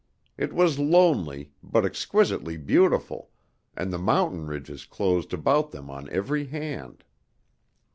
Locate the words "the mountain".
3.93-4.47